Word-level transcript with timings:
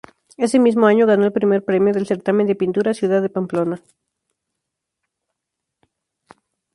Ese 0.35 0.57
mismo 0.57 0.87
año 0.87 1.05
ganó 1.05 1.25
el 1.25 1.31
primer 1.31 1.63
premio 1.63 1.93
del 1.93 2.07
Certamen 2.07 2.47
de 2.47 2.55
Pintura 2.55 2.95
"Ciudad 2.95 3.21
de 3.21 3.29
Pamplona". 3.29 3.79